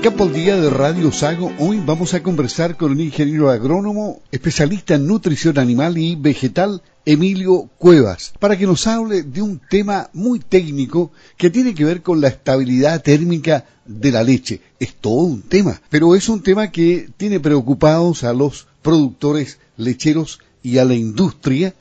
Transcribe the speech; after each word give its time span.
En 0.00 0.04
Campo 0.04 0.24
al 0.24 0.32
Día 0.32 0.56
de 0.56 0.70
Radio 0.70 1.12
Sago, 1.12 1.52
hoy 1.58 1.78
vamos 1.84 2.14
a 2.14 2.22
conversar 2.22 2.78
con 2.78 2.92
un 2.92 3.00
ingeniero 3.00 3.50
agrónomo, 3.50 4.20
especialista 4.32 4.94
en 4.94 5.06
nutrición 5.06 5.58
animal 5.58 5.98
y 5.98 6.16
vegetal, 6.16 6.80
Emilio 7.04 7.68
Cuevas, 7.76 8.32
para 8.38 8.56
que 8.56 8.64
nos 8.64 8.86
hable 8.86 9.24
de 9.24 9.42
un 9.42 9.58
tema 9.58 10.08
muy 10.14 10.38
técnico 10.38 11.10
que 11.36 11.50
tiene 11.50 11.74
que 11.74 11.84
ver 11.84 12.00
con 12.00 12.22
la 12.22 12.28
estabilidad 12.28 13.02
térmica 13.02 13.66
de 13.84 14.10
la 14.10 14.22
leche. 14.22 14.62
Es 14.78 14.94
todo 14.94 15.24
un 15.24 15.42
tema, 15.42 15.82
pero 15.90 16.14
es 16.14 16.30
un 16.30 16.42
tema 16.42 16.70
que 16.70 17.10
tiene 17.18 17.38
preocupados 17.38 18.24
a 18.24 18.32
los 18.32 18.68
productores 18.80 19.60
lecheros 19.76 20.40
y 20.62 20.78
a 20.78 20.86
la 20.86 20.94
industria 20.94 21.74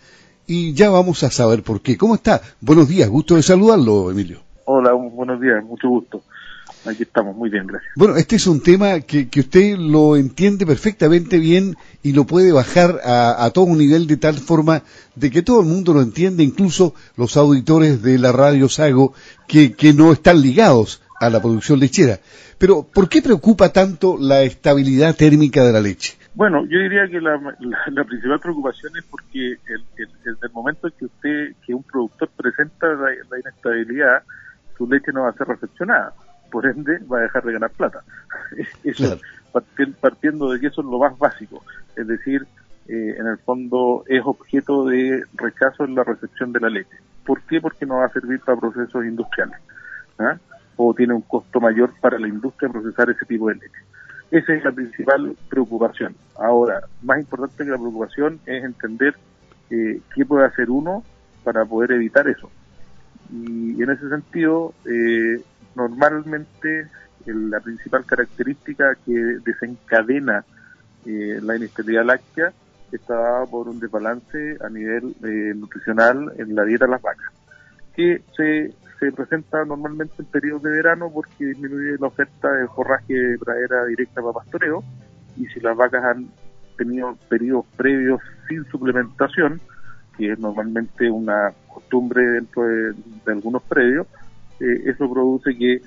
y 0.46 0.74
ya 0.74 0.90
vamos 0.90 1.24
a 1.24 1.32
saber 1.32 1.64
por 1.64 1.80
qué. 1.80 1.96
¿Cómo 1.96 2.16
está? 2.16 2.42
Buenos 2.60 2.90
días, 2.90 3.08
gusto 3.08 3.38
de 3.38 3.44
saludarlo, 3.44 4.12
Emilio. 4.12 4.42
Hola, 4.66 4.92
buenos 4.92 5.40
días, 5.40 5.64
mucho 5.64 5.88
gusto. 5.88 6.22
Aquí 6.86 7.04
estamos, 7.04 7.36
muy 7.36 7.50
bien, 7.50 7.68
gracias. 7.68 7.92
Bueno, 7.96 8.16
este 8.16 8.38
es 8.38 8.48
un 8.48 8.62
tema 8.62 9.02
que, 9.02 9.30
que 9.30 9.42
usted 9.42 9.78
lo 9.78 10.16
entiende 10.16 10.66
perfectamente 10.66 11.38
bien 11.38 11.76
y 12.04 12.14
lo 12.14 12.26
puede 12.26 12.54
bajar 12.54 13.02
a, 13.04 13.44
a, 13.44 13.50
todo 13.52 13.66
un 13.66 13.78
nivel 13.78 14.08
de 14.08 14.16
tal 14.16 14.36
forma 14.36 14.84
de 15.16 15.30
que 15.30 15.42
todo 15.42 15.60
el 15.60 15.68
mundo 15.68 15.94
lo 15.94 16.02
entiende, 16.02 16.44
incluso 16.44 16.96
los 17.18 17.36
auditores 17.36 18.02
de 18.02 18.18
la 18.18 18.32
radio 18.32 18.70
Sago 18.70 19.14
que, 19.48 19.74
que 19.74 19.94
no 19.94 20.14
están 20.14 20.42
ligados 20.42 21.02
a 21.20 21.30
la 21.30 21.42
producción 21.42 21.80
lechera. 21.80 22.20
Pero, 22.58 22.84
¿por 22.84 23.10
qué 23.10 23.22
preocupa 23.22 23.74
tanto 23.74 24.18
la 24.18 24.44
estabilidad 24.44 25.16
térmica 25.16 25.64
de 25.64 25.74
la 25.74 25.82
leche? 25.82 26.18
Bueno, 26.34 26.66
yo 26.66 26.80
diría 26.80 27.08
que 27.10 27.20
la, 27.20 27.36
la, 27.60 27.78
la 27.92 28.04
principal 28.06 28.40
preocupación 28.40 28.94
es 28.98 29.04
porque 29.04 29.52
el, 29.68 29.84
el, 29.98 30.38
el, 30.42 30.52
momento 30.54 30.88
en 30.88 30.94
que 30.98 31.06
usted, 31.06 31.56
que 31.66 31.74
un 31.74 31.84
productor 31.84 32.30
presenta 32.38 32.88
la, 32.88 33.10
la 33.30 33.40
inestabilidad, 33.40 34.24
su 34.78 34.88
leche 34.88 35.12
no 35.12 35.24
va 35.24 35.30
a 35.30 35.34
ser 35.34 35.48
recepcionada 35.48 36.14
por 36.50 36.66
ende 36.66 37.00
va 37.12 37.20
a 37.20 37.22
dejar 37.22 37.44
de 37.44 37.54
ganar 37.54 37.72
plata. 37.72 38.04
Eso, 38.84 39.20
claro. 39.52 39.96
partiendo 40.02 40.52
de 40.52 40.60
que 40.60 40.68
eso 40.68 40.82
es 40.82 40.88
lo 40.88 41.00
más 41.00 41.18
básico, 41.18 41.64
es 41.96 42.08
decir, 42.08 42.46
eh, 42.88 43.16
en 43.20 43.28
el 43.28 43.38
fondo 43.38 44.04
es 44.08 44.22
objeto 44.26 44.86
de 44.86 45.24
rechazo 45.36 45.86
en 45.86 45.96
la 45.96 46.04
recepción 46.04 46.52
de 46.52 46.60
la 46.60 46.70
leche. 46.70 46.98
¿Por 47.24 47.42
qué? 47.44 47.62
Porque 47.62 47.86
no 47.86 47.98
va 47.98 48.06
a 48.06 48.14
servir 48.14 48.40
para 48.40 48.60
procesos 48.60 49.06
industriales. 49.06 49.60
¿ah? 50.18 50.38
O 50.76 50.94
tiene 50.96 51.14
un 51.14 51.22
costo 51.22 51.60
mayor 51.60 51.94
para 52.02 52.18
la 52.18 52.28
industria 52.28 52.72
procesar 52.72 53.12
ese 53.12 53.26
tipo 53.26 53.48
de 53.50 53.56
leche. 53.56 53.82
Esa 54.32 54.54
es 54.54 54.64
la 54.64 54.72
principal 54.72 55.36
preocupación. 55.50 56.16
Ahora, 56.36 56.82
más 57.04 57.20
importante 57.20 57.64
que 57.64 57.70
la 57.70 57.78
preocupación 57.78 58.40
es 58.48 58.64
entender 58.64 59.16
eh, 59.70 60.02
qué 60.16 60.26
puede 60.26 60.46
hacer 60.46 60.72
uno 60.72 61.04
para 61.44 61.66
poder 61.66 61.92
evitar 61.92 62.28
eso. 62.28 62.50
Y 63.32 63.82
en 63.82 63.90
ese 63.90 64.10
sentido, 64.10 64.74
eh, 64.86 65.42
normalmente 65.76 66.88
la 67.26 67.60
principal 67.60 68.06
característica 68.06 68.96
que 69.06 69.38
desencadena 69.46 70.44
eh, 71.06 71.40
la 71.42 71.56
inestabilidad 71.56 72.06
láctea 72.06 72.54
está 72.92 73.16
dada 73.16 73.46
por 73.46 73.68
un 73.68 73.80
desbalance 73.80 74.58
a 74.62 74.70
nivel 74.70 75.16
eh, 75.24 75.54
nutricional 75.56 76.34
en 76.38 76.56
la 76.56 76.64
dieta 76.64 76.86
de 76.86 76.92
las 76.92 77.02
vacas, 77.02 77.32
que 77.96 78.22
se, 78.36 78.74
se 79.00 79.12
presenta 79.12 79.64
normalmente 79.64 80.16
en 80.20 80.26
periodos 80.26 80.64
de 80.64 80.72
verano 80.72 81.12
porque 81.14 81.46
disminuye 81.46 81.98
la 82.00 82.08
oferta 82.08 82.52
de 82.52 82.68
forraje 82.68 83.14
de 83.14 83.38
pradera 83.38 83.86
directa 83.86 84.22
para 84.22 84.34
pastoreo 84.34 84.84
y 85.38 85.46
si 85.48 85.60
las 85.60 85.78
vacas 85.78 86.04
han 86.04 86.30
tenido 86.78 87.16
periodos 87.30 87.66
previos 87.78 88.22
sin 88.48 88.66
suplementación, 88.66 89.62
que 90.20 90.34
es 90.34 90.40
normalmente 90.40 91.10
una 91.10 91.54
costumbre 91.74 92.22
dentro 92.22 92.64
de, 92.68 92.94
algunos 93.28 93.64
predios, 93.64 94.06
eh, 94.60 94.84
eso 94.86 95.10
produce 95.10 95.58
que 95.58 95.82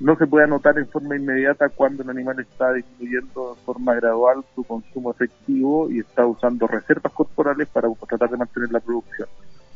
no 0.00 0.16
se 0.16 0.26
pueda 0.26 0.46
notar 0.46 0.78
en 0.78 0.86
forma 0.86 1.16
inmediata 1.16 1.70
cuando 1.70 2.02
el 2.02 2.10
animal 2.10 2.38
está 2.40 2.74
disminuyendo 2.74 3.54
de 3.54 3.60
forma 3.62 3.94
gradual 3.94 4.44
su 4.54 4.64
consumo 4.64 5.12
efectivo 5.12 5.90
y 5.90 6.00
está 6.00 6.26
usando 6.26 6.66
reservas 6.66 7.12
corporales 7.14 7.68
para 7.68 7.88
tratar 8.06 8.28
de 8.30 8.36
mantener 8.36 8.70
la 8.70 8.80
producción. 8.80 9.28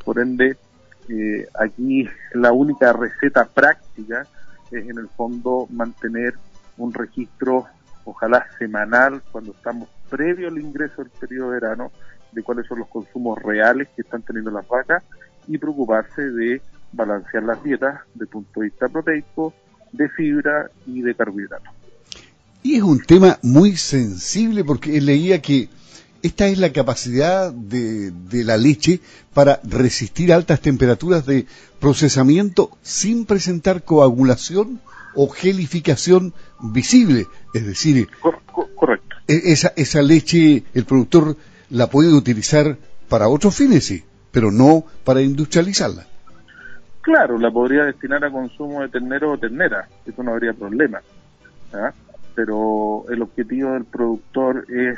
Por 0.05 0.19
ende, 0.19 0.55
eh, 1.09 1.47
aquí 1.59 2.07
la 2.35 2.51
única 2.51 2.93
receta 2.93 3.45
práctica 3.45 4.27
es 4.69 4.87
en 4.87 4.99
el 4.99 5.07
fondo 5.07 5.67
mantener 5.71 6.35
un 6.77 6.93
registro, 6.93 7.65
ojalá 8.03 8.45
semanal, 8.59 9.23
cuando 9.31 9.51
estamos 9.53 9.89
previo 10.11 10.49
al 10.49 10.59
ingreso 10.59 11.01
del 11.01 11.11
periodo 11.11 11.51
de 11.51 11.59
verano, 11.59 11.91
de 12.31 12.43
cuáles 12.43 12.67
son 12.67 12.79
los 12.79 12.87
consumos 12.87 13.41
reales 13.41 13.87
que 13.95 14.01
están 14.01 14.21
teniendo 14.21 14.51
las 14.51 14.67
vacas 14.67 15.03
y 15.47 15.57
preocuparse 15.57 16.21
de 16.21 16.61
balancear 16.91 17.43
las 17.43 17.63
dietas 17.63 17.99
desde 18.13 18.25
el 18.25 18.27
punto 18.27 18.59
de 18.59 18.67
vista 18.67 18.87
proteico, 18.87 19.53
de 19.91 20.09
fibra 20.09 20.69
y 20.85 21.01
de 21.01 21.15
carbohidratos. 21.15 21.73
Y 22.61 22.75
es 22.75 22.83
un 22.83 23.01
tema 23.01 23.39
muy 23.41 23.77
sensible 23.77 24.63
porque 24.63 24.99
leía 24.99 25.41
que 25.41 25.69
esta 26.21 26.47
es 26.47 26.57
la 26.57 26.73
capacidad 26.73 27.53
de, 27.53 28.11
de, 28.11 28.43
la 28.43 28.57
leche 28.57 28.99
para 29.33 29.61
resistir 29.63 30.33
altas 30.33 30.59
temperaturas 30.59 31.25
de 31.25 31.45
procesamiento 31.79 32.71
sin 32.81 33.25
presentar 33.25 33.83
coagulación 33.83 34.81
o 35.15 35.29
gelificación 35.29 36.33
visible. 36.59 37.27
Es 37.53 37.65
decir, 37.65 38.09
correcto. 38.75 39.15
E-, 39.27 39.53
esa, 39.53 39.73
esa 39.75 40.01
leche 40.01 40.63
el 40.73 40.85
productor 40.85 41.37
la 41.69 41.87
puede 41.87 42.13
utilizar 42.13 42.77
para 43.07 43.27
otros 43.27 43.55
fines, 43.55 43.85
sí, 43.85 44.03
pero 44.31 44.51
no 44.51 44.85
para 45.03 45.21
industrializarla. 45.21 46.05
Claro, 47.01 47.37
la 47.37 47.51
podría 47.51 47.85
destinar 47.85 48.23
a 48.23 48.31
consumo 48.31 48.81
de 48.81 48.89
ternero 48.89 49.31
o 49.31 49.37
ternera, 49.37 49.87
eso 50.05 50.21
no 50.21 50.31
habría 50.31 50.53
problema. 50.53 51.01
¿ah? 51.73 51.91
Pero 52.35 53.05
el 53.09 53.21
objetivo 53.21 53.71
del 53.73 53.85
productor 53.85 54.65
es 54.69 54.97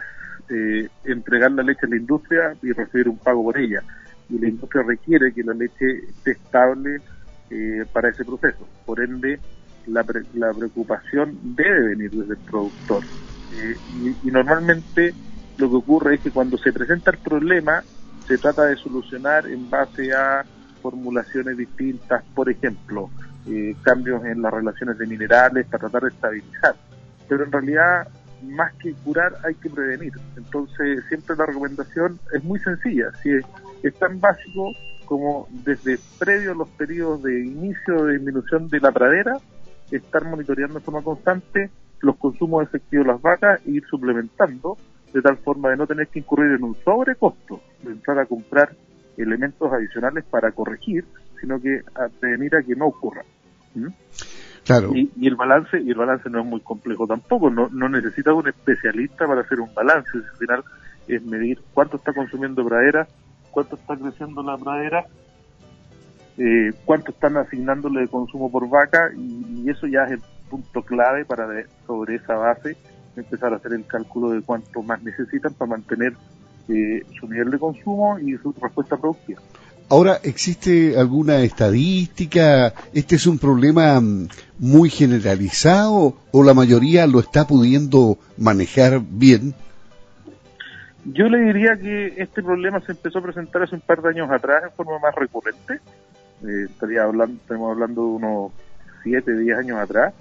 eh, 0.50 0.90
entregar 1.06 1.52
la 1.52 1.64
leche 1.64 1.86
a 1.86 1.90
la 1.90 1.98
industria 1.98 2.56
y 2.62 2.72
recibir 2.72 3.08
un 3.08 3.18
pago 3.18 3.44
por 3.44 3.58
ella. 3.58 3.82
Y 4.30 4.40
la 4.40 4.50
industria 4.50 4.84
requiere 4.84 5.34
que 5.34 5.44
la 5.44 5.54
leche 5.54 6.06
esté 6.10 6.32
estable 6.32 7.02
eh, 7.50 7.86
para 7.92 8.10
ese 8.10 8.26
proceso. 8.26 8.68
Por 8.86 9.02
ende, 9.02 9.40
la, 9.88 10.04
pre 10.04 10.22
la, 10.34 10.54
preocupación 10.54 11.38
debe 11.56 11.90
venir 11.90 12.12
desde 12.12 12.34
el 12.34 12.40
productor. 12.40 13.04
Eh, 13.54 13.76
y, 14.04 14.28
y 14.28 14.32
normalmente 14.32 15.14
lo 15.58 15.70
que 15.70 15.76
ocurre 15.76 16.16
es 16.16 16.22
que 16.22 16.32
cuando 16.32 16.58
se 16.58 16.74
presenta 16.74 17.12
el 17.12 17.18
problema, 17.18 17.84
se 18.28 18.38
trata 18.38 18.66
de 18.66 18.76
solucionar 18.78 19.48
en 19.48 19.70
base 19.70 20.14
a 20.14 20.46
formulaciones 20.82 21.58
distintas, 21.58 22.24
por 22.34 22.50
ejemplo, 22.50 23.10
eh, 23.48 23.76
cambios 23.82 24.24
en 24.26 24.42
las 24.42 24.54
relaciones 24.54 24.98
de 24.98 25.08
minerales 25.08 25.66
para 25.68 25.90
tratar 25.90 26.04
de 26.04 26.10
estabilizar. 26.10 26.76
Pero 27.28 27.44
en 27.46 27.52
realidad, 27.52 28.08
más 28.44 28.74
que 28.76 28.94
curar, 29.04 29.34
hay 29.44 29.56
que 29.56 29.70
prevenir. 29.70 30.14
Entonces, 30.36 31.04
siempre 31.08 31.36
la 31.36 31.46
recomendación 31.46 32.20
es 32.34 32.44
muy 32.44 32.60
sencilla. 32.60 33.12
Si 33.22 33.32
es, 33.32 33.46
tan 34.00 34.20
básico 34.20 34.72
como 35.06 35.48
desde 35.66 36.00
previo 36.20 36.52
a 36.52 36.56
los 36.56 36.70
periodos 36.70 37.24
de 37.24 37.42
inicio 37.42 38.06
de 38.06 38.14
disminución 38.14 38.68
de 38.70 38.80
la 38.80 38.92
pradera, 38.92 39.38
estar 39.90 40.24
monitoreando 40.24 40.76
de 40.76 40.86
forma 40.86 41.02
constante 41.02 41.70
los 42.00 42.16
consumos 42.18 42.64
efectivos 42.64 43.08
de 43.08 43.14
las 43.14 43.22
vacas 43.22 43.60
e 43.66 43.72
ir 43.72 43.86
suplementando 43.88 44.78
de 45.14 45.22
tal 45.22 45.38
forma 45.38 45.70
de 45.70 45.78
no 45.78 45.88
tener 45.88 46.08
que 46.08 46.20
incurrir 46.20 46.52
en 46.54 46.64
un 46.64 46.76
sobrecosto 46.84 47.62
de 47.84 47.92
entrar 47.92 48.20
a 48.20 48.26
comprar 48.26 48.76
elementos 49.18 49.72
adicionales 49.72 50.24
para 50.30 50.52
corregir, 50.52 51.06
sino 51.40 51.60
que 51.60 51.82
prevenir 52.20 52.56
a 52.56 52.64
que 52.64 52.76
no 52.76 52.88
ocurra. 52.88 53.24
¿Mm? 53.76 53.88
Claro. 54.64 54.92
Y, 54.94 55.12
y, 55.18 55.28
el 55.28 55.36
balance 55.36 55.82
y 55.82 55.90
el 55.90 55.98
balance 55.98 56.30
no 56.30 56.42
es 56.42 56.46
muy 56.46 56.62
complejo 56.62 57.08
tampoco, 57.08 57.50
no, 57.50 57.68
no 57.70 57.90
necesita 57.90 58.34
un 58.34 58.48
especialista 58.48 59.26
para 59.26 59.42
hacer 59.42 59.60
un 59.60 59.74
balance, 59.74 60.10
al 60.14 60.38
final 60.38 60.64
es 61.08 61.24
medir 61.24 61.60
cuánto 61.74 61.98
está 61.98 62.14
consumiendo 62.14 62.64
pradera, 62.64 63.08
cuánto 63.50 63.76
está 63.76 63.98
creciendo 63.98 64.44
la 64.44 64.58
pradera, 64.58 65.06
eh, 66.38 66.72
cuánto 66.86 67.12
están 67.12 67.38
asignándole 67.38 68.02
de 68.02 68.08
consumo 68.08 68.52
por 68.52 68.70
vaca 68.70 69.12
y, 69.16 69.64
y, 69.64 69.70
eso 69.70 69.88
ya 69.88 70.04
es 70.04 70.12
el 70.12 70.22
punto 70.50 70.84
clave 70.84 71.26
para 71.26 71.48
de, 71.48 71.66
sobre 71.88 72.16
esa 72.16 72.36
base 72.36 72.78
empezar 73.16 73.54
a 73.54 73.58
hacer 73.58 73.74
el 73.74 73.86
cálculo 73.86 74.32
de 74.32 74.42
cuánto 74.42 74.82
más 74.82 75.02
necesitan 75.04 75.54
para 75.54 75.72
mantener 75.72 76.14
eh, 76.70 77.04
su 77.20 77.28
nivel 77.28 77.52
de 77.52 77.60
consumo 77.60 78.18
y 78.20 78.38
su 78.38 78.54
respuesta 78.54 78.98
productiva. 78.98 79.42
Ahora, 79.90 80.20
¿existe 80.24 80.98
alguna 80.98 81.40
estadística? 81.42 82.74
¿Este 82.94 83.16
es 83.16 83.28
un 83.28 83.38
problema 83.38 84.00
mm, 84.00 84.30
muy 84.60 84.90
generalizado 84.90 86.16
o 86.32 86.44
la 86.44 86.54
mayoría 86.54 87.06
lo 87.08 87.20
está 87.20 87.46
pudiendo 87.46 88.18
manejar 88.38 89.02
bien? 89.02 89.54
Yo 91.04 91.28
le 91.28 91.40
diría 91.40 91.76
que 91.76 92.14
este 92.18 92.42
problema 92.42 92.80
se 92.82 92.94
empezó 92.94 93.20
a 93.20 93.24
presentar 93.24 93.64
hace 93.64 93.76
un 93.76 93.82
par 93.82 94.02
de 94.02 94.10
años 94.10 94.32
atrás 94.32 94.64
en 94.64 94.72
forma 94.72 94.98
más 95.00 95.14
recurrente. 95.14 95.82
Eh, 96.44 96.68
estaría 96.70 97.04
hablando, 97.04 97.36
estamos 97.42 97.72
hablando 97.72 98.02
de 98.02 98.08
unos 98.08 98.52
7, 99.04 99.40
10 99.40 99.58
años 99.58 99.78
atrás, 99.78 100.14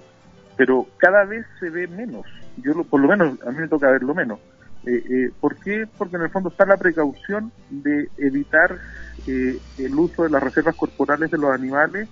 pero 0.57 0.85
cada 0.97 1.23
vez 1.23 1.45
se 1.61 1.69
ve 1.69 1.87
menos. 1.87 2.25
Yo, 2.57 2.83
por 2.83 2.99
lo 2.99 3.07
menos, 3.07 3.41
a 3.45 3.51
mí 3.51 3.57
me 3.59 3.67
toca 3.67 3.91
verlo 3.91 4.13
menos. 4.13 4.39
Eh, 4.85 5.03
eh, 5.09 5.31
¿Por 5.39 5.57
qué? 5.57 5.87
Porque 5.97 6.15
en 6.15 6.23
el 6.23 6.29
fondo 6.29 6.49
está 6.49 6.65
la 6.65 6.77
precaución 6.77 7.51
de 7.69 8.09
evitar 8.17 8.79
eh, 9.27 9.57
el 9.77 9.95
uso 9.95 10.23
de 10.23 10.29
las 10.29 10.41
reservas 10.41 10.75
corporales 10.75 11.29
de 11.29 11.37
los 11.37 11.53
animales 11.53 12.09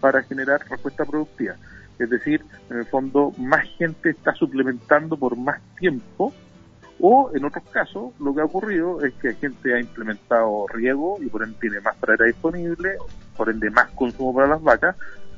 para 0.00 0.22
generar 0.22 0.66
respuesta 0.68 1.04
productiva. 1.04 1.56
Es 1.98 2.10
decir, 2.10 2.44
en 2.70 2.78
el 2.78 2.86
fondo 2.86 3.32
más 3.38 3.64
gente 3.78 4.10
está 4.10 4.32
suplementando 4.34 5.16
por 5.16 5.36
más 5.36 5.60
tiempo 5.78 6.32
o 6.98 7.30
en 7.34 7.44
otros 7.44 7.64
casos 7.70 8.12
lo 8.18 8.34
que 8.34 8.40
ha 8.40 8.44
ocurrido 8.44 9.02
es 9.04 9.12
que 9.14 9.34
gente 9.34 9.74
ha 9.74 9.80
implementado 9.80 10.66
riego 10.68 11.18
y 11.20 11.26
por 11.26 11.42
ende 11.42 11.58
tiene 11.60 11.80
más 11.80 11.96
pradera 11.96 12.26
disponible, 12.26 12.96
por 13.36 13.50
ende 13.50 13.70
más 13.70 13.90
consumo 13.90 14.34
para 14.34 14.48
las 14.48 14.62
vacas. 14.62 14.96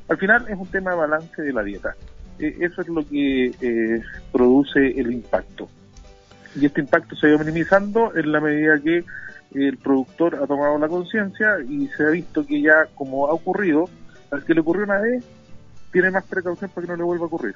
Al 0.09 0.17
final 0.17 0.47
es 0.49 0.57
un 0.57 0.67
tema 0.67 0.93
de 0.93 0.97
balance 0.97 1.43
de 1.43 1.53
la 1.53 1.63
dieta. 1.63 1.95
Eh, 2.39 2.57
eso 2.61 2.83
es 2.83 2.89
lo 2.89 3.07
que 3.07 3.47
eh, 3.61 4.03
produce 4.33 4.89
el 4.99 5.13
impacto. 5.13 5.69
Y 6.55 6.67
este 6.67 6.81
impacto 6.81 7.17
se 7.17 7.27
ha 7.27 7.31
ido 7.31 7.39
minimizando 7.39 8.15
en 8.17 8.33
la 8.33 8.41
medida 8.41 8.81
que 8.81 9.05
el 9.55 9.77
productor 9.79 10.37
ha 10.37 10.47
tomado 10.47 10.79
la 10.79 10.89
conciencia 10.89 11.57
y 11.69 11.89
se 11.89 12.05
ha 12.05 12.11
visto 12.11 12.45
que 12.45 12.61
ya, 12.61 12.87
como 12.95 13.27
ha 13.29 13.33
ocurrido, 13.33 13.89
al 14.31 14.45
que 14.45 14.55
le 14.55 14.61
ocurrió 14.61 14.85
una 14.85 15.01
vez, 15.01 15.25
tiene 15.93 16.11
más 16.11 16.25
precaución 16.25 16.71
para 16.71 16.87
que 16.87 16.93
no 16.93 16.97
le 16.97 17.05
vuelva 17.05 17.25
a 17.25 17.29
ocurrir. 17.29 17.55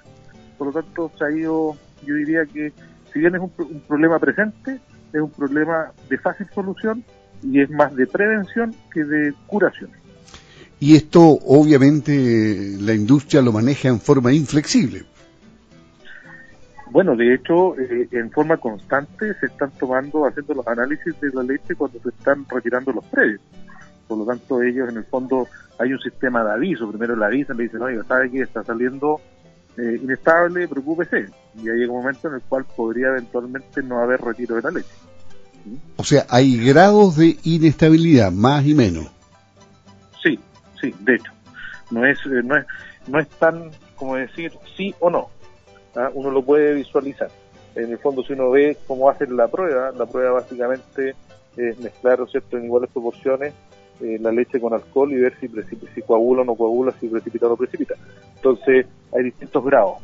Por 0.57 0.69
lo 0.69 0.73
tanto, 0.73 1.11
se 1.19 1.25
ha 1.25 1.31
ido, 1.31 1.77
yo 2.07 2.15
diría 2.15 2.47
que, 2.47 2.73
si 3.13 3.19
bien 3.19 3.35
es 3.35 3.41
un, 3.41 3.53
un 3.59 3.81
problema 3.81 4.19
presente, 4.19 4.81
es 5.13 5.21
un 5.21 5.31
problema 5.31 5.93
de 6.09 6.19
fácil 6.19 6.47
solución 6.55 7.05
y 7.43 7.61
es 7.61 7.71
más 7.71 7.95
de 7.95 8.07
prevención 8.07 8.75
que 8.93 9.05
de 9.05 9.35
curación. 9.47 9.91
Y 10.83 10.97
esto, 10.97 11.23
obviamente, 11.47 12.77
la 12.81 12.93
industria 12.93 13.41
lo 13.41 13.53
maneja 13.53 13.87
en 13.87 14.01
forma 14.01 14.33
inflexible. 14.33 15.05
Bueno, 16.91 17.15
de 17.15 17.35
hecho, 17.35 17.79
eh, 17.79 18.09
en 18.11 18.33
forma 18.33 18.57
constante 18.57 19.33
se 19.39 19.47
están 19.47 19.71
tomando, 19.79 20.27
haciendo 20.27 20.55
los 20.55 20.67
análisis 20.67 21.15
de 21.21 21.31
la 21.35 21.45
leche 21.45 21.77
cuando 21.77 22.01
se 22.01 22.09
están 22.09 22.45
retirando 22.51 22.91
los 22.91 23.05
predios. 23.05 23.41
Por 24.09 24.19
lo 24.19 24.27
tanto, 24.27 24.61
ellos 24.61 24.89
en 24.89 24.97
el 24.97 25.05
fondo 25.05 25.47
hay 25.79 25.93
un 25.93 26.01
sistema 26.01 26.43
de 26.43 26.51
aviso. 26.51 26.91
Primero 26.91 27.15
le 27.15 27.27
avisan, 27.27 27.59
le 27.59 27.63
dicen, 27.63 27.81
oye, 27.81 28.01
¿sabe 28.09 28.29
que 28.33 28.41
está 28.41 28.65
saliendo 28.65 29.21
eh, 29.79 30.01
inestable? 30.03 30.67
Preocúpese. 30.67 31.27
Y 31.63 31.69
hay 31.69 31.85
un 31.85 31.95
momento 31.95 32.27
en 32.27 32.35
el 32.35 32.41
cual 32.41 32.65
podría 32.77 33.07
eventualmente 33.07 33.85
no 33.85 34.01
haber 34.01 34.21
retiro 34.21 34.57
de 34.57 34.63
la 34.63 34.71
leche. 34.73 34.91
O 35.95 36.03
sea, 36.03 36.27
hay 36.29 36.57
grados 36.57 37.19
de 37.19 37.37
inestabilidad, 37.45 38.33
más 38.33 38.67
y 38.67 38.75
menos. 38.75 39.22
Sí, 40.83 40.95
de 41.01 41.15
hecho. 41.15 41.33
No 41.91 42.05
es, 42.05 42.19
eh, 42.27 42.43
no 42.45 42.59
es, 42.59 42.67
no 43.07 43.19
es 43.19 43.29
tan 43.31 43.71
como 43.97 44.17
decir 44.17 44.53
sí 44.77 44.95
o 45.01 45.09
no 45.09 45.31
¿ah? 45.97 46.11
uno 46.13 46.31
lo 46.31 46.43
puede 46.43 46.75
visualizar. 46.75 47.31
En 47.75 47.91
el 47.91 47.99
fondo, 47.99 48.23
si 48.23 48.35
uno 48.35 48.51
ve 48.51 48.77
cómo 48.87 49.09
hacen 49.09 49.35
la 49.35 49.49
prueba, 49.49 49.93
la 49.93 50.05
prueba 50.05 50.33
básicamente 50.33 51.15
es 51.57 51.79
mezclar 51.79 52.19
¿cierto? 52.29 52.59
en 52.59 52.67
iguales 52.67 52.91
proporciones 52.93 53.55
eh, 54.01 54.19
la 54.21 54.33
leche 54.33 54.61
con 54.61 54.75
alcohol 54.75 55.13
y 55.13 55.21
ver 55.21 55.35
si, 55.39 55.49
si 55.95 56.03
coagula 56.03 56.43
o 56.43 56.45
no 56.45 56.55
coagula, 56.55 56.93
si 56.99 57.09
precipita 57.09 57.47
o 57.47 57.51
no 57.51 57.57
precipita. 57.57 57.95
Entonces, 58.37 58.87
hay 59.15 59.25
distintos 59.25 59.65
grados 59.65 59.99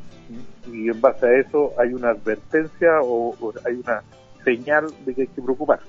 y 0.73 0.89
en 0.89 1.01
base 1.01 1.27
a 1.27 1.39
eso 1.39 1.73
hay 1.79 1.93
una 1.93 2.11
advertencia 2.11 3.01
o, 3.03 3.35
hay 3.67 3.75
una 3.75 4.03
señal 4.45 4.87
de 5.05 5.15
que 5.15 5.23
hay 5.23 5.29
que 5.29 5.43
preocuparse. 5.43 5.89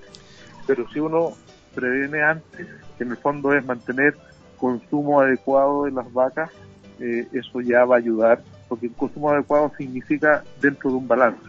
Pero 0.66 0.90
si 0.90 1.00
uno 1.00 1.34
previene 1.76 2.24
antes, 2.24 2.68
que 2.98 3.04
en 3.04 3.12
el 3.12 3.18
fondo 3.18 3.54
es 3.54 3.66
mantener 3.66 4.16
consumo 4.60 5.22
adecuado 5.22 5.86
de 5.86 5.92
las 5.92 6.12
vacas, 6.12 6.52
eh, 7.00 7.28
eso 7.32 7.62
ya 7.62 7.86
va 7.86 7.96
a 7.96 8.00
ayudar 8.00 8.44
porque 8.68 8.88
el 8.88 8.94
consumo 8.94 9.32
adecuado 9.32 9.72
significa 9.78 10.44
dentro 10.62 10.92
de 10.92 10.98
un 10.98 11.08
balance. 11.08 11.42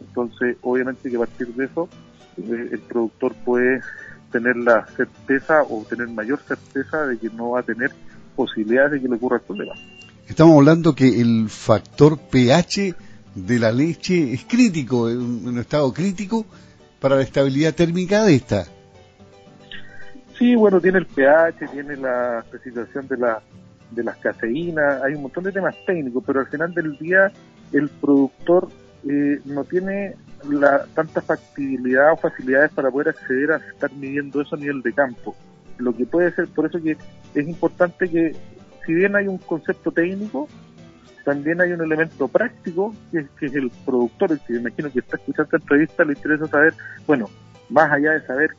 Entonces, 0.00 0.56
obviamente 0.62 1.10
que 1.10 1.16
a 1.16 1.20
partir 1.20 1.54
de 1.54 1.64
eso, 1.66 1.88
eh, 2.38 2.68
el 2.72 2.80
productor 2.80 3.34
puede 3.44 3.80
tener 4.32 4.56
la 4.56 4.86
certeza 4.96 5.62
o 5.62 5.84
tener 5.88 6.08
mayor 6.08 6.40
certeza 6.46 7.06
de 7.06 7.18
que 7.18 7.28
no 7.30 7.50
va 7.50 7.60
a 7.60 7.62
tener 7.62 7.90
posibilidades 8.34 8.92
de 8.92 9.00
que 9.02 9.08
le 9.08 9.14
ocurra 9.16 9.36
el 9.36 9.42
problema. 9.42 9.74
Estamos 10.26 10.56
hablando 10.56 10.94
que 10.94 11.20
el 11.20 11.48
factor 11.48 12.18
pH 12.18 12.94
de 13.34 13.58
la 13.58 13.72
leche 13.72 14.32
es 14.32 14.44
crítico, 14.44 15.08
en 15.08 15.46
un 15.46 15.58
estado 15.58 15.92
crítico 15.92 16.46
para 17.00 17.16
la 17.16 17.22
estabilidad 17.22 17.74
térmica 17.74 18.24
de 18.24 18.34
esta. 18.36 18.66
Sí, 20.40 20.56
bueno, 20.56 20.80
tiene 20.80 20.96
el 20.96 21.04
pH, 21.04 21.68
tiene 21.70 21.96
la 21.98 22.38
especificación 22.38 23.06
de 23.08 23.18
la 23.18 23.42
de 23.90 24.02
las 24.02 24.16
caseínas, 24.16 25.02
hay 25.02 25.12
un 25.14 25.22
montón 25.22 25.44
de 25.44 25.52
temas 25.52 25.76
técnicos, 25.84 26.24
pero 26.26 26.40
al 26.40 26.46
final 26.46 26.72
del 26.72 26.96
día 26.96 27.30
el 27.72 27.90
productor 27.90 28.70
eh, 29.06 29.38
no 29.44 29.64
tiene 29.64 30.14
la, 30.48 30.86
tanta 30.94 31.20
factibilidad 31.20 32.12
o 32.12 32.16
facilidades 32.16 32.72
para 32.72 32.90
poder 32.90 33.10
acceder 33.10 33.52
a 33.52 33.56
estar 33.56 33.92
midiendo 33.92 34.40
eso 34.40 34.54
a 34.54 34.58
nivel 34.58 34.80
de 34.80 34.94
campo. 34.94 35.36
Lo 35.76 35.94
que 35.94 36.06
puede 36.06 36.32
ser, 36.32 36.48
por 36.48 36.64
eso 36.64 36.80
que 36.80 36.96
es 37.34 37.48
importante 37.48 38.08
que, 38.08 38.34
si 38.86 38.94
bien 38.94 39.16
hay 39.16 39.28
un 39.28 39.36
concepto 39.36 39.90
técnico, 39.90 40.48
también 41.22 41.60
hay 41.60 41.72
un 41.72 41.82
elemento 41.82 42.28
práctico, 42.28 42.94
que 43.12 43.18
es, 43.18 43.30
que 43.38 43.46
es 43.46 43.54
el 43.56 43.70
productor, 43.84 44.38
que 44.40 44.54
me 44.54 44.60
imagino 44.60 44.90
que 44.90 45.00
está 45.00 45.18
escuchando 45.18 45.44
esta 45.44 45.56
entrevista, 45.58 46.04
le 46.04 46.14
interesa 46.14 46.46
saber, 46.46 46.72
bueno, 47.06 47.28
más 47.70 47.90
allá 47.92 48.12
de 48.12 48.26
saber 48.26 48.50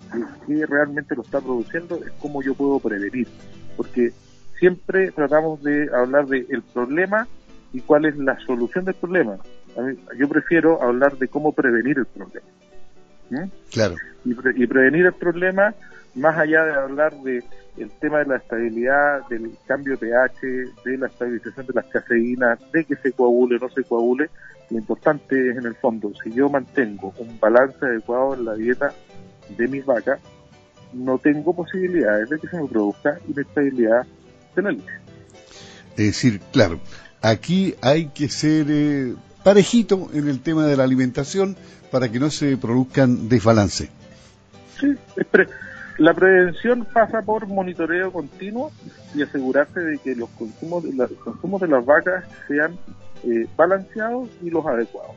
qué 0.47 0.65
realmente 0.65 1.15
lo 1.15 1.21
está 1.21 1.41
produciendo, 1.41 1.95
es 2.03 2.11
cómo 2.19 2.41
yo 2.41 2.55
puedo 2.55 2.79
prevenir. 2.79 3.27
Porque 3.75 4.11
siempre 4.57 5.11
tratamos 5.11 5.61
de 5.63 5.89
hablar 5.93 6.27
del 6.27 6.45
el 6.49 6.61
problema 6.61 7.27
y 7.73 7.81
cuál 7.81 8.05
es 8.05 8.17
la 8.17 8.39
solución 8.39 8.85
del 8.85 8.95
problema. 8.95 9.37
yo 10.17 10.27
prefiero 10.29 10.81
hablar 10.81 11.17
de 11.17 11.27
cómo 11.27 11.51
prevenir 11.51 11.97
el 11.97 12.05
problema. 12.05 12.47
¿Mm? 13.29 13.49
Claro. 13.71 13.95
Y, 14.25 14.67
prevenir 14.67 15.05
el 15.05 15.13
problema, 15.13 15.73
más 16.15 16.37
allá 16.37 16.65
de 16.65 16.73
hablar 16.73 17.15
de 17.21 17.43
el 17.77 17.89
tema 17.99 18.19
de 18.19 18.25
la 18.25 18.35
estabilidad, 18.37 19.27
del 19.29 19.51
cambio 19.65 19.93
de 19.93 20.07
pH, 20.07 20.47
de 20.85 20.97
la 20.97 21.07
estabilización 21.07 21.65
de 21.65 21.73
las 21.73 21.85
caseínas, 21.85 22.59
de 22.71 22.83
que 22.83 22.95
se 22.97 23.13
coagule 23.13 23.55
o 23.55 23.59
no 23.59 23.69
se 23.69 23.83
coagule, 23.83 24.29
lo 24.71 24.77
importante 24.77 25.51
es 25.51 25.57
en 25.57 25.65
el 25.65 25.75
fondo, 25.75 26.11
si 26.23 26.31
yo 26.31 26.49
mantengo 26.49 27.13
un 27.19 27.39
balance 27.39 27.85
adecuado 27.85 28.33
en 28.35 28.45
la 28.45 28.55
dieta 28.55 28.93
de 29.57 29.67
mis 29.67 29.85
vacas, 29.85 30.19
no 30.93 31.17
tengo 31.17 31.53
posibilidades 31.53 32.29
de 32.29 32.39
que 32.39 32.47
se 32.47 32.57
me 32.57 32.67
produzca 32.67 33.19
inestabilidad 33.27 34.05
es 34.55 35.95
decir, 35.95 36.41
claro, 36.51 36.79
aquí 37.21 37.75
hay 37.81 38.07
que 38.07 38.29
ser 38.29 38.67
eh, 38.69 39.15
parejito 39.43 40.09
en 40.13 40.27
el 40.27 40.41
tema 40.41 40.65
de 40.65 40.75
la 40.75 40.83
alimentación 40.83 41.55
para 41.89 42.09
que 42.09 42.19
no 42.19 42.29
se 42.29 42.57
produzcan 42.57 43.29
desbalance. 43.29 43.89
Sí, 44.79 44.87
la 45.97 46.13
prevención 46.13 46.85
pasa 46.91 47.21
por 47.21 47.47
monitoreo 47.47 48.11
continuo 48.11 48.71
y 49.13 49.21
asegurarse 49.21 49.79
de 49.79 49.97
que 49.99 50.15
los 50.15 50.29
consumos 50.29 50.83
de, 50.83 50.93
los 50.93 51.11
consumos 51.11 51.61
de 51.61 51.67
las 51.67 51.85
vacas 51.85 52.25
sean 52.47 52.77
eh, 53.23 53.47
balanceados 53.55 54.29
y 54.41 54.49
los 54.49 54.65
adecuados. 54.65 55.15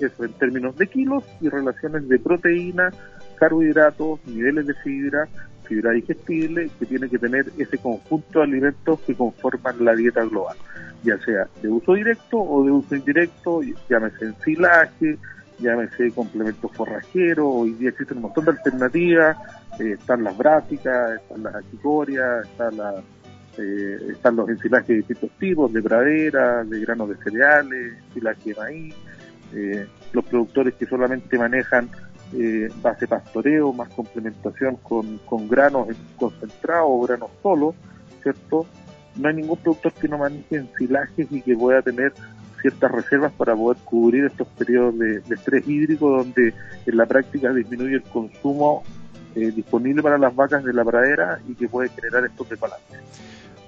Eso 0.00 0.24
en 0.24 0.32
términos 0.34 0.76
de 0.76 0.86
kilos 0.88 1.24
y 1.40 1.48
relaciones 1.48 2.08
de 2.08 2.18
proteína, 2.18 2.90
carbohidratos, 3.38 4.20
niveles 4.26 4.66
de 4.66 4.74
fibra, 4.74 5.28
fibra 5.66 5.92
digestible, 5.92 6.70
que 6.78 6.86
tiene 6.86 7.08
que 7.08 7.18
tener 7.18 7.46
ese 7.58 7.78
conjunto 7.78 8.38
de 8.38 8.44
alimentos 8.44 9.00
que 9.00 9.14
conforman 9.14 9.84
la 9.84 9.94
dieta 9.94 10.22
global, 10.24 10.56
ya 11.02 11.18
sea 11.24 11.48
de 11.62 11.68
uso 11.68 11.94
directo 11.94 12.38
o 12.38 12.64
de 12.64 12.70
uso 12.70 12.94
indirecto, 12.94 13.60
llámese 13.88 14.26
ensilaje, 14.26 15.18
llámese 15.58 16.10
complementos 16.12 16.70
forrajeros, 16.72 17.46
hoy 17.48 17.72
día 17.72 17.90
existen 17.90 18.18
un 18.18 18.24
montón 18.24 18.44
de 18.44 18.50
alternativas, 18.52 19.36
eh, 19.80 19.96
están 19.98 20.24
las 20.24 20.36
bráficas, 20.36 21.20
están 21.20 21.42
las 21.42 21.54
achicorias, 21.54 22.46
están 22.46 22.76
las 22.76 23.04
eh, 23.58 23.98
están 24.10 24.36
los 24.36 24.48
ensilajes 24.48 24.88
de 24.88 24.94
distintos 24.96 25.30
tipos, 25.38 25.72
de 25.72 25.82
pradera, 25.82 26.64
de 26.64 26.80
granos 26.80 27.08
de 27.08 27.16
cereales, 27.16 27.94
ensilaje 28.08 28.50
de 28.50 28.54
maíz, 28.54 28.94
eh, 29.54 29.86
los 30.12 30.24
productores 30.24 30.74
que 30.74 30.86
solamente 30.86 31.38
manejan 31.38 31.88
eh, 32.34 32.68
base 32.82 33.06
pastoreo, 33.06 33.72
más 33.72 33.88
complementación 33.90 34.76
con, 34.76 35.18
con 35.18 35.48
granos 35.48 35.88
concentrados 36.16 36.88
o 36.88 37.00
granos 37.02 37.30
solos, 37.42 37.74
¿cierto? 38.22 38.66
No 39.16 39.28
hay 39.28 39.34
ningún 39.36 39.58
productor 39.58 39.92
que 39.92 40.08
no 40.08 40.18
maneje 40.18 40.56
ensilajes 40.56 41.26
y 41.30 41.40
que 41.40 41.56
pueda 41.56 41.82
tener 41.82 42.12
ciertas 42.60 42.90
reservas 42.90 43.32
para 43.32 43.54
poder 43.54 43.78
cubrir 43.84 44.24
estos 44.24 44.48
periodos 44.48 44.98
de, 44.98 45.22
estrés 45.30 45.66
hídrico 45.68 46.10
donde 46.10 46.52
en 46.86 46.96
la 46.96 47.06
práctica 47.06 47.52
disminuye 47.52 47.96
el 47.96 48.02
consumo 48.02 48.82
eh, 49.34 49.52
disponible 49.52 50.02
para 50.02 50.18
las 50.18 50.34
vacas 50.34 50.64
de 50.64 50.72
la 50.72 50.84
pradera 50.84 51.38
y 51.48 51.54
que 51.54 51.68
puede 51.68 51.90
generar 51.90 52.24
estos 52.24 52.48
desbalances. 52.48 52.98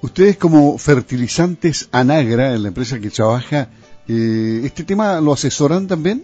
Ustedes 0.00 0.36
como 0.36 0.78
fertilizantes 0.78 1.88
Anagra, 1.90 2.54
en 2.54 2.62
la 2.62 2.68
empresa 2.68 3.00
que 3.00 3.10
trabaja, 3.10 3.68
eh, 4.06 4.60
¿este 4.64 4.84
tema 4.84 5.20
lo 5.20 5.32
asesoran 5.32 5.88
también? 5.88 6.22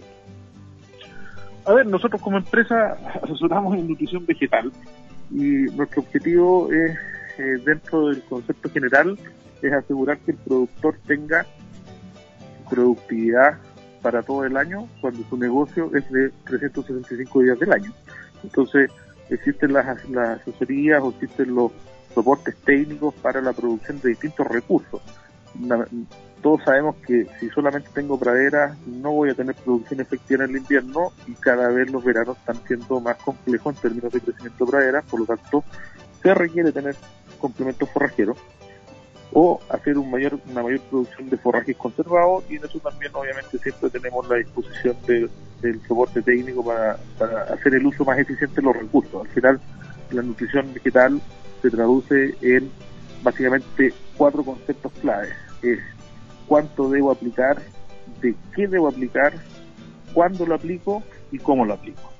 A 1.65 1.73
ver, 1.73 1.85
nosotros 1.85 2.21
como 2.21 2.37
empresa 2.37 2.97
asesoramos 3.21 3.75
en 3.77 3.89
nutrición 3.89 4.25
vegetal 4.25 4.71
y 5.29 5.65
nuestro 5.75 6.03
objetivo 6.03 6.71
es, 6.71 6.97
eh, 7.37 7.61
dentro 7.65 8.07
del 8.07 8.21
concepto 8.23 8.69
general, 8.69 9.17
es 9.61 9.73
asegurar 9.73 10.19
que 10.19 10.31
el 10.31 10.37
productor 10.37 10.95
tenga 11.05 11.45
productividad 12.69 13.57
para 14.01 14.21
todo 14.23 14.45
el 14.45 14.55
año 14.55 14.87
cuando 15.01 15.27
su 15.27 15.37
negocio 15.37 15.91
es 15.95 16.09
de 16.11 16.29
365 16.45 17.41
días 17.41 17.59
del 17.59 17.73
año. 17.73 17.91
Entonces, 18.43 18.89
existen 19.29 19.73
las, 19.73 20.07
las 20.09 20.39
asesorías 20.39 21.01
o 21.01 21.09
existen 21.09 21.55
los 21.55 21.71
soportes 22.15 22.55
técnicos 22.55 23.13
para 23.15 23.41
la 23.41 23.53
producción 23.53 23.99
de 24.01 24.09
distintos 24.09 24.47
recursos. 24.47 25.01
todos 26.41 26.63
sabemos 26.63 26.95
que 27.05 27.27
si 27.39 27.49
solamente 27.49 27.89
tengo 27.93 28.17
praderas 28.17 28.77
no 28.87 29.11
voy 29.11 29.29
a 29.29 29.35
tener 29.35 29.55
producción 29.55 29.99
efectiva 29.99 30.45
en 30.45 30.51
el 30.51 30.57
invierno 30.57 31.11
y 31.27 31.33
cada 31.33 31.67
vez 31.69 31.91
los 31.91 32.03
veranos 32.03 32.37
están 32.37 32.57
siendo 32.65 32.99
más 32.99 33.17
complejos 33.17 33.75
en 33.75 33.81
términos 33.81 34.13
de 34.13 34.21
crecimiento 34.21 34.65
de 34.65 34.71
praderas, 34.71 35.05
por 35.05 35.19
lo 35.19 35.25
tanto 35.25 35.63
se 36.23 36.33
requiere 36.33 36.71
tener 36.71 36.95
complementos 37.39 37.89
forrajeros 37.89 38.37
o 39.33 39.59
hacer 39.69 39.97
un 39.97 40.09
mayor, 40.09 40.39
una 40.49 40.63
mayor 40.63 40.79
producción 40.81 41.29
de 41.29 41.37
forrajes 41.37 41.75
conservados 41.75 42.45
y 42.49 42.55
en 42.55 42.63
eso 42.63 42.79
también 42.79 43.11
obviamente 43.13 43.57
siempre 43.57 43.89
tenemos 43.89 44.27
la 44.29 44.37
disposición 44.37 44.95
del 45.05 45.81
soporte 45.87 46.21
técnico 46.21 46.63
para, 46.63 46.97
para 47.17 47.43
hacer 47.53 47.75
el 47.75 47.85
uso 47.85 48.05
más 48.05 48.17
eficiente 48.17 48.55
de 48.55 48.61
los 48.61 48.75
recursos. 48.75 49.25
Al 49.25 49.31
final 49.33 49.59
la 50.11 50.21
nutrición 50.21 50.73
vegetal 50.73 51.19
se 51.65 51.75
traduce 51.75 52.35
en 52.41 52.69
básicamente 53.23 53.91
cuatro 54.17 54.43
conceptos 54.43 54.91
claves. 55.01 55.33
Es 55.63 55.79
cuánto 56.47 56.89
debo 56.91 57.11
aplicar, 57.11 57.59
de 58.21 58.35
qué 58.55 58.67
debo 58.67 58.87
aplicar, 58.87 59.33
cuándo 60.13 60.45
lo 60.45 60.53
aplico 60.53 61.01
y 61.31 61.39
cómo 61.39 61.65
lo 61.65 61.73
aplico. 61.73 62.11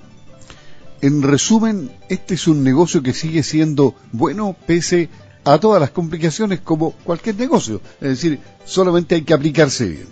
En 1.01 1.21
resumen, 1.21 1.91
este 2.09 2.33
es 2.33 2.47
un 2.47 2.63
negocio 2.63 3.03
que 3.03 3.13
sigue 3.13 3.43
siendo 3.43 3.93
bueno 4.11 4.55
pese 4.65 5.09
a 5.43 5.59
todas 5.59 5.79
las 5.79 5.91
complicaciones 5.91 6.61
como 6.61 6.93
cualquier 7.03 7.35
negocio. 7.35 7.81
Es 8.01 8.09
decir, 8.09 8.39
solamente 8.63 9.13
hay 9.13 9.21
que 9.21 9.35
aplicarse 9.35 9.87
bien. 9.87 10.07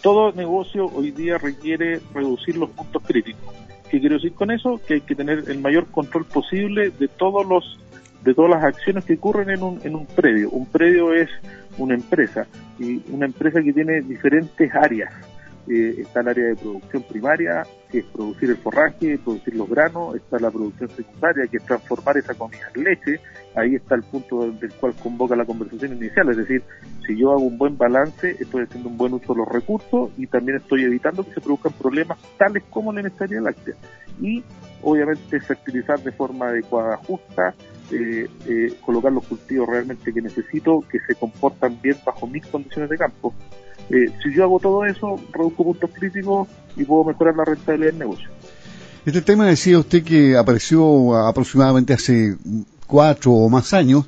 Todo 0.00 0.30
negocio 0.30 0.86
hoy 0.94 1.10
día 1.10 1.38
requiere 1.38 2.00
reducir 2.14 2.56
los 2.56 2.70
puntos 2.70 3.02
críticos. 3.04 3.52
¿Qué 3.90 3.98
quiero 3.98 4.14
decir 4.14 4.32
con 4.32 4.52
eso? 4.52 4.80
Que 4.86 4.94
hay 4.94 5.00
que 5.00 5.16
tener 5.16 5.50
el 5.50 5.58
mayor 5.58 5.86
control 5.88 6.24
posible 6.24 6.90
de 6.90 7.08
todos 7.08 7.44
los 7.46 7.78
de 8.22 8.34
todas 8.34 8.50
las 8.50 8.64
acciones 8.64 9.04
que 9.04 9.14
ocurren 9.14 9.50
en 9.50 9.62
un, 9.62 9.80
en 9.82 9.94
un 9.94 10.06
predio. 10.06 10.50
Un 10.50 10.66
predio 10.66 11.12
es 11.12 11.28
una 11.78 11.94
empresa 11.94 12.46
y 12.78 13.02
una 13.10 13.26
empresa 13.26 13.62
que 13.62 13.72
tiene 13.72 14.00
diferentes 14.02 14.72
áreas. 14.74 15.12
Eh, 15.68 16.00
está 16.00 16.20
el 16.20 16.28
área 16.28 16.44
de 16.46 16.56
producción 16.56 17.04
primaria, 17.04 17.62
que 17.88 17.98
es 17.98 18.04
producir 18.06 18.50
el 18.50 18.56
forraje, 18.56 19.16
producir 19.18 19.54
los 19.54 19.68
granos, 19.68 20.16
está 20.16 20.40
la 20.40 20.50
producción 20.50 20.90
secundaria, 20.90 21.46
que 21.46 21.58
es 21.58 21.64
transformar 21.64 22.16
esa 22.16 22.34
comida 22.34 22.68
en 22.74 22.82
leche, 22.82 23.20
ahí 23.54 23.76
está 23.76 23.94
el 23.94 24.02
punto 24.02 24.50
del 24.50 24.72
cual 24.74 24.92
convoca 25.00 25.36
la 25.36 25.44
conversación 25.44 25.92
inicial, 25.92 26.28
es 26.30 26.36
decir, 26.36 26.64
si 27.06 27.16
yo 27.16 27.30
hago 27.30 27.42
un 27.42 27.58
buen 27.58 27.78
balance, 27.78 28.36
estoy 28.40 28.64
haciendo 28.64 28.88
un 28.88 28.98
buen 28.98 29.12
uso 29.12 29.34
de 29.34 29.38
los 29.38 29.48
recursos 29.48 30.10
y 30.16 30.26
también 30.26 30.58
estoy 30.58 30.82
evitando 30.82 31.22
que 31.22 31.32
se 31.32 31.40
produzcan 31.40 31.72
problemas 31.74 32.18
tales 32.38 32.64
como 32.68 32.92
la 32.92 33.00
inestabilidad 33.00 33.44
láctea. 33.44 33.74
Y 34.20 34.42
obviamente 34.82 35.38
fertilizar 35.40 36.00
de 36.00 36.10
forma 36.10 36.48
adecuada, 36.48 36.96
justa, 36.96 37.54
eh, 37.92 38.26
eh, 38.46 38.74
colocar 38.84 39.12
los 39.12 39.24
cultivos 39.24 39.68
realmente 39.68 40.14
que 40.14 40.22
necesito, 40.22 40.82
que 40.90 40.98
se 41.06 41.14
comportan 41.14 41.78
bien 41.82 41.96
bajo 42.06 42.26
mis 42.26 42.46
condiciones 42.46 42.88
de 42.88 42.96
campo. 42.96 43.34
Eh, 43.90 44.06
si 44.22 44.34
yo 44.34 44.44
hago 44.44 44.58
todo 44.58 44.86
eso, 44.86 45.20
reduzco 45.30 45.64
puntos 45.64 45.90
críticos 45.92 46.48
y 46.74 46.84
puedo 46.84 47.04
mejorar 47.04 47.36
la 47.36 47.44
rentabilidad 47.44 47.90
del 47.90 47.98
negocio. 47.98 48.30
Este 49.04 49.20
tema 49.20 49.46
decía 49.46 49.78
usted 49.78 50.02
que 50.02 50.36
apareció 50.36 51.14
aproximadamente 51.16 51.92
hace 51.92 52.36
cuatro 52.86 53.32
o 53.32 53.48
más 53.50 53.74
años. 53.74 54.06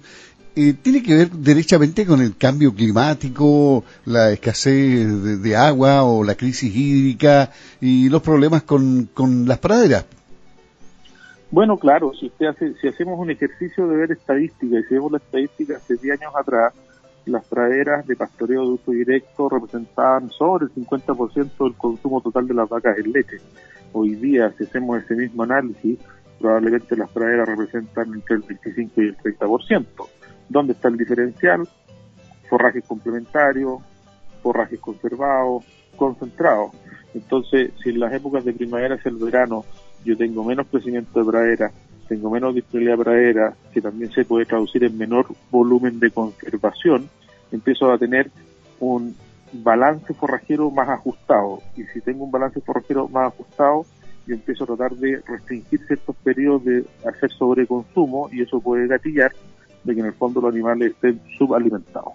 tiene 0.54 1.02
que 1.02 1.14
ver 1.16 1.30
derechamente 1.30 2.06
con 2.06 2.22
el 2.22 2.36
cambio 2.36 2.72
climático, 2.74 3.84
la 4.06 4.30
escasez 4.32 5.42
de, 5.42 5.56
agua 5.56 6.04
o 6.04 6.24
la 6.24 6.36
crisis 6.36 6.74
hídrica 6.74 7.50
y 7.80 8.08
los 8.08 8.22
problemas 8.22 8.62
con, 8.62 9.10
con 9.12 9.46
las 9.46 9.58
praderas. 9.58 10.06
Bueno, 11.54 11.78
claro, 11.78 12.12
si 12.14 12.26
usted 12.26 12.46
hace, 12.46 12.75
si 12.80 12.88
hacemos 12.88 13.16
un 13.16 13.30
ejercicio 13.30 13.87
de 13.87 13.96
ver 13.96 14.11
estadística 14.11 14.76
y 14.76 14.82
si 14.82 14.94
vemos 14.94 15.12
la 15.12 15.18
estadística 15.18 15.76
hace 15.76 15.94
10 15.94 16.20
años 16.20 16.34
atrás, 16.34 16.75
las 17.26 17.46
praderas 17.46 18.04
de 18.08 18.16
pastoreo 18.16 18.62
de 18.62 18.73
uso 18.73 18.90
directo 18.90 19.49
representaban 19.49 20.30
sobre 20.30 20.64
el 20.64 20.75
50% 20.75 21.50
del 21.62 21.75
consumo 21.76 22.20
total 22.20 22.49
de 22.49 22.54
las 22.54 22.68
vacas 22.68 22.99
en 22.99 23.12
leche. 23.12 23.37
Hoy 23.92 24.16
día, 24.16 24.52
si 24.58 24.64
hacemos 24.64 25.00
ese 25.00 25.14
mismo 25.14 25.44
análisis, 25.44 25.96
probablemente 26.40 26.96
las 26.96 27.08
praderas 27.11 27.49
representan 27.49 28.12
entre 28.14 28.34
el 28.34 28.42
25 28.42 29.02
y 29.02 29.06
el 29.06 29.16
30%. 29.18 29.87
¿Dónde 30.49 30.73
está 30.73 30.88
el 30.88 30.96
diferencial? 30.96 31.68
Forrajes 32.50 32.84
complementarios, 32.84 33.78
forrajes 34.42 34.80
conservados, 34.80 35.64
concentrados. 35.94 36.73
Entonces, 37.14 37.70
si 37.80 37.90
en 37.90 38.00
las 38.00 38.12
épocas 38.12 38.44
de 38.44 38.52
primavera 38.54 38.96
hacia 38.96 39.11
el 39.11 39.18
verano 39.18 39.64
yo 40.04 40.16
tengo 40.16 40.44
menos 40.44 40.66
crecimiento 40.68 41.18
de 41.18 41.30
pradera, 41.30 41.73
tengo 42.08 42.30
menos 42.30 42.54
disponibilidad 42.54 42.99
de 42.99 43.04
pradera, 43.04 43.54
que 43.73 43.80
también 43.80 44.12
se 44.12 44.25
puede 44.25 44.44
traducir 44.44 44.84
en 44.84 44.96
menor 44.99 45.26
volumen 45.50 45.99
de 45.99 46.11
conservación, 46.11 47.08
empiezo 47.50 47.90
a 47.90 47.99
tener 47.99 48.30
un 48.80 49.16
balance 49.52 50.12
forrajero 50.14 50.70
más 50.70 50.88
ajustado. 50.88 51.61
Y 51.76 51.84
si 51.84 52.00
tengo 52.00 52.25
un 52.25 52.30
balance 52.30 52.61
forrajero 52.61 53.08
más 53.08 53.32
ajustado, 53.32 53.87
yo 54.26 54.34
empiezo 54.34 54.64
a 54.64 54.66
tratar 54.68 54.92
de 54.96 55.20
restringir 55.26 55.87
ciertos 55.87 56.16
periodos 56.16 56.64
de 56.64 56.84
hacer 57.06 57.30
sobreconsumo 57.30 58.28
y 58.32 58.42
eso 58.42 58.61
puede 58.61 58.87
gatillar 58.87 59.32
de 59.84 59.94
que 59.94 60.00
en 60.00 60.06
el 60.06 60.14
fondo 60.14 60.40
los 60.40 60.52
animales 60.52 60.92
estén 60.92 61.20
subalimentados. 61.38 62.14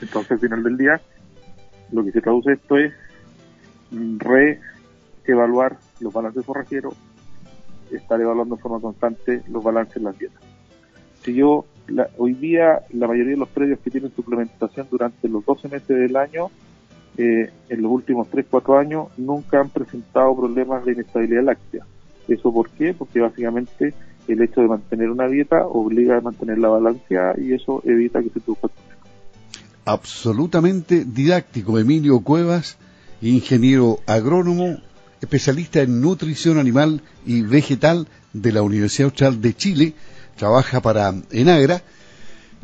Entonces, 0.00 0.32
al 0.32 0.38
final 0.38 0.62
del 0.62 0.76
día, 0.76 1.00
lo 1.92 2.04
que 2.04 2.12
se 2.12 2.20
traduce 2.20 2.52
esto 2.52 2.76
es 2.78 2.92
reevaluar 5.26 5.78
los 6.00 6.12
balances 6.12 6.44
forrajeros, 6.44 6.94
estar 7.90 8.20
evaluando 8.20 8.56
de 8.56 8.62
forma 8.62 8.80
constante 8.80 9.42
los 9.48 9.62
balances 9.62 9.96
en 9.96 10.04
las 10.04 10.18
dietas. 10.18 10.42
Si 11.22 11.34
yo, 11.34 11.66
hoy 12.16 12.34
día, 12.34 12.82
la 12.90 13.06
mayoría 13.06 13.32
de 13.32 13.38
los 13.38 13.48
predios 13.48 13.78
que 13.80 13.90
tienen 13.90 14.14
suplementación 14.14 14.86
durante 14.90 15.28
los 15.28 15.44
12 15.44 15.68
meses 15.68 15.88
del 15.88 16.16
año, 16.16 16.50
eh, 17.18 17.50
en 17.68 17.82
los 17.82 17.90
últimos 17.90 18.28
3-4 18.30 18.80
años, 18.80 19.08
nunca 19.18 19.60
han 19.60 19.68
presentado 19.68 20.34
problemas 20.36 20.84
de 20.84 20.92
inestabilidad 20.92 21.42
láctea. 21.42 21.84
¿Eso 22.28 22.52
por 22.52 22.70
qué? 22.70 22.94
Porque 22.94 23.20
básicamente 23.20 23.92
el 24.28 24.42
hecho 24.42 24.60
de 24.60 24.68
mantener 24.68 25.10
una 25.10 25.26
dieta 25.26 25.66
obliga 25.66 26.18
a 26.18 26.20
mantener 26.20 26.58
la 26.58 26.68
balanceada 26.68 27.34
y 27.38 27.52
eso 27.52 27.82
evita 27.84 28.22
que 28.22 28.30
se 28.30 28.40
produzca 28.40 28.68
Absolutamente 29.84 31.04
didáctico, 31.04 31.78
Emilio 31.78 32.20
Cuevas, 32.20 32.78
ingeniero 33.20 33.98
agrónomo, 34.06 34.78
especialista 35.20 35.80
en 35.82 36.00
nutrición 36.00 36.58
animal 36.58 37.02
y 37.26 37.42
vegetal 37.42 38.08
de 38.32 38.52
la 38.52 38.62
Universidad 38.62 39.06
Austral 39.06 39.40
de 39.40 39.54
Chile, 39.54 39.94
trabaja 40.36 40.80
para 40.80 41.14
Enagra, 41.30 41.82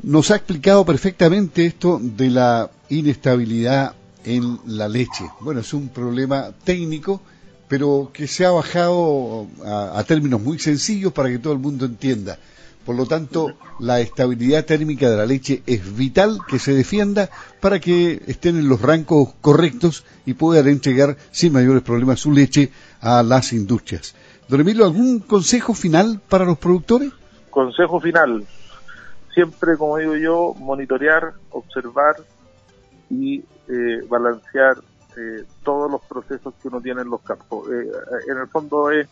nos 0.03 0.31
ha 0.31 0.37
explicado 0.37 0.85
perfectamente 0.85 1.67
esto 1.67 1.99
de 2.03 2.31
la 2.31 2.71
inestabilidad 2.89 3.95
en 4.25 4.59
la 4.67 4.89
leche. 4.89 5.25
Bueno, 5.41 5.61
es 5.61 5.73
un 5.75 5.89
problema 5.89 6.51
técnico, 6.65 7.21
pero 7.69 8.11
que 8.13 8.27
se 8.27 8.45
ha 8.45 8.51
bajado 8.51 9.47
a, 9.65 9.99
a 9.99 10.05
términos 10.05 10.41
muy 10.41 10.59
sencillos 10.59 11.13
para 11.13 11.29
que 11.29 11.39
todo 11.39 11.53
el 11.53 11.59
mundo 11.59 11.85
entienda. 11.87 12.39
Por 12.87 12.95
lo 12.95 13.05
tanto, 13.05 13.53
la 13.81 13.99
estabilidad 13.99 14.65
térmica 14.65 15.11
de 15.11 15.17
la 15.17 15.27
leche 15.27 15.61
es 15.67 15.97
vital 15.97 16.39
que 16.47 16.61
se 16.61 16.73
defienda 16.73 17.29
para 17.61 17.81
que 17.81 18.23
estén 18.29 18.57
en 18.57 18.69
los 18.69 18.81
rangos 18.81 19.35
correctos 19.41 20.05
y 20.25 20.35
puedan 20.35 20.69
entregar 20.69 21.17
sin 21.33 21.53
mayores 21.53 21.83
problemas 21.83 22.21
su 22.21 22.31
leche 22.31 22.71
a 23.01 23.25
las 23.25 23.53
industrias. 23.53 24.15
Don 24.49 24.61
Emilio, 24.61 24.85
¿algún 24.85 25.19
consejo 25.19 25.75
final 25.75 26.21
para 26.29 26.45
los 26.45 26.59
productores? 26.59 27.11
Consejo 27.51 28.01
final. 28.01 28.47
Siempre, 29.35 29.77
como 29.77 29.97
digo 29.97 30.15
yo, 30.15 30.55
monitorear, 30.57 31.33
observar 31.51 32.15
y 33.11 33.41
eh, 33.67 34.05
balancear 34.09 34.77
eh, 35.17 35.45
todos 35.65 35.91
los 35.91 36.03
procesos 36.03 36.55
que 36.63 36.69
uno 36.69 36.81
tiene 36.81 37.03
en 37.03 37.11
los 37.11 37.21
campos. 37.23 37.69
Eh, 37.69 37.91
en 38.31 38.39
el 38.39 38.47
fondo 38.47 38.93
es 38.93 39.09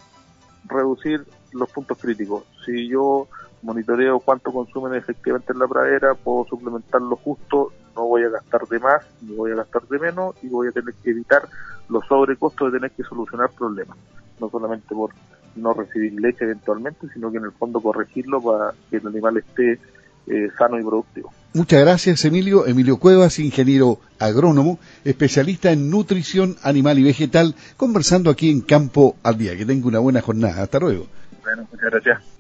reducir 0.67 1.25
los 1.53 1.69
puntos 1.73 1.99
críticos. 1.99 2.45
Si 2.65 2.89
yo 2.89 3.27
monitoreo 3.65 4.21
cuánto 4.21 4.53
consumen 4.53 4.95
efectivamente 4.95 5.53
en 5.53 5.59
la 5.59 5.67
pradera, 5.67 6.15
puedo 6.15 6.47
suplementar 6.47 7.01
lo 7.01 7.17
justo, 7.17 7.73
no 7.97 8.07
voy 8.07 8.23
a 8.23 8.29
gastar 8.29 8.67
de 8.69 8.79
más, 8.79 9.05
ni 9.23 9.35
voy 9.35 9.53
a 9.53 9.57
gastar 9.57 9.83
de 9.89 9.99
menos 9.99 10.37
y 10.43 10.49
voy 10.49 10.69
a 10.69 10.73
tener 10.73 10.95
que 11.03 11.11
evitar 11.11 11.49
los 11.89 12.07
sobrecostos 12.07 12.73
de 12.73 12.79
tener 12.79 12.91
que 12.93 13.03
solucionar 13.03 13.51
problemas, 13.51 13.97
no 14.39 14.51
solamente 14.51 14.95
por 14.95 15.11
no 15.57 15.73
recibir 15.73 16.13
leche 16.21 16.45
eventualmente, 16.45 17.09
sino 17.13 17.31
que 17.31 17.39
en 17.39 17.45
el 17.45 17.53
fondo 17.53 17.81
corregirlo 17.81 18.41
para 18.41 18.75
que 18.91 18.99
el 18.99 19.07
animal 19.07 19.39
esté 19.39 19.81
eh, 20.27 20.49
sano 20.59 20.79
y 20.79 20.83
productivo. 20.83 21.33
Muchas 21.55 21.81
gracias, 21.81 22.25
Emilio. 22.25 22.67
Emilio 22.67 22.97
Cuevas, 22.97 23.39
ingeniero 23.39 24.01
agrónomo, 24.19 24.79
especialista 25.05 25.71
en 25.71 25.91
nutrición 25.91 26.57
animal 26.63 26.99
y 26.99 27.05
vegetal, 27.05 27.55
conversando 27.77 28.31
aquí 28.31 28.51
en 28.51 28.61
Campo 28.61 29.17
al 29.23 29.39
Día. 29.39 29.57
Que 29.57 29.65
tenga 29.65 29.87
una 29.87 30.01
buena 30.01 30.21
jornada. 30.21 30.63
Hasta 30.63 30.81
luego. 30.81 31.07
Bueno, 31.45 31.69
muchas 31.71 31.91
gracias. 31.91 32.34